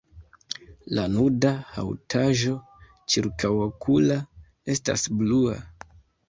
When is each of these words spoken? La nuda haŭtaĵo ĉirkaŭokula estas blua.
La 0.99 1.01
nuda 1.15 1.51
haŭtaĵo 1.75 2.53
ĉirkaŭokula 3.17 4.19
estas 4.77 5.07
blua. 5.21 5.61